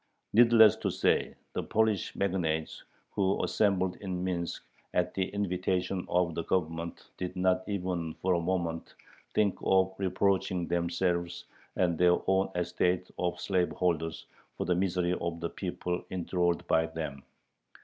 [0.33, 4.63] Needless to say, the Polish magnates who assembled in Minsk
[4.95, 8.95] at the invitation of the Government did not even for a moment
[9.35, 11.45] think of reproaching themselves
[11.75, 14.25] and their own estate of slaveholders
[14.57, 17.21] for the misery of the people enthralled by them.